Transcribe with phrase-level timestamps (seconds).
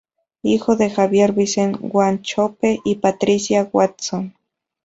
[0.41, 4.33] Hijo de Javier Vicente Wanchope, y Patricia Watson.